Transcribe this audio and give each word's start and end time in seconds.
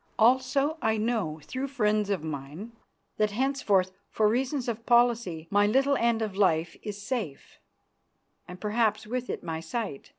Also 0.17 0.79
I 0.81 0.97
know, 0.97 1.39
through 1.43 1.67
friends 1.67 2.09
of 2.09 2.23
mine, 2.23 2.71
that 3.17 3.29
henceforth, 3.29 3.91
for 4.09 4.27
reasons 4.27 4.67
of 4.67 4.83
policy, 4.87 5.47
my 5.51 5.67
little 5.67 5.95
end 5.95 6.23
of 6.23 6.35
life 6.35 6.75
is 6.81 6.99
safe, 6.99 7.59
and 8.47 8.59
perhaps 8.59 9.05
with 9.05 9.29
it 9.29 9.43
my 9.43 9.59
sight. 9.59 10.09